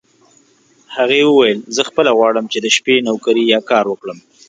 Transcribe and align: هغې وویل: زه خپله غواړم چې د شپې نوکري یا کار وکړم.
هغې 0.95 1.21
وویل: 1.25 1.59
زه 1.75 1.81
خپله 1.89 2.11
غواړم 2.17 2.45
چې 2.51 2.57
د 2.61 2.67
شپې 2.75 2.95
نوکري 3.07 3.43
یا 3.53 3.59
کار 3.71 3.85
وکړم. 3.89 4.17